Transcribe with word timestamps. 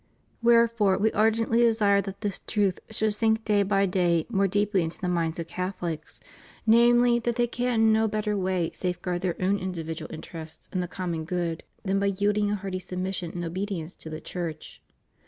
Wherefore, 0.41 0.97
We 0.97 1.11
ardently 1.11 1.59
desire 1.59 2.01
that 2.01 2.21
this 2.21 2.39
truth 2.47 2.79
should 2.89 3.13
sink 3.13 3.45
day 3.45 3.61
by 3.61 3.85
day 3.85 4.25
more 4.29 4.47
deeply 4.47 4.81
into 4.81 4.99
the 4.99 5.07
minds 5.07 5.37
of 5.37 5.45
Catholics— 5.47 6.19
namely, 6.65 7.19
that 7.19 7.35
they 7.35 7.45
can 7.45 7.81
in 7.81 7.93
no 7.93 8.07
better 8.07 8.35
way 8.35 8.71
safeguard 8.73 9.21
their 9.21 9.39
own 9.39 9.59
in 9.59 9.71
dividual 9.71 10.11
interests 10.11 10.67
and 10.71 10.81
the 10.81 10.87
common 10.87 11.23
good 11.23 11.61
than 11.83 11.99
by 11.99 12.07
yielding 12.07 12.49
a 12.49 12.55
hearty 12.55 12.79
submission 12.79 13.33
and 13.35 13.45
obedience 13.45 13.93
to 13.97 14.09
the 14.09 14.19
Church. 14.19 14.81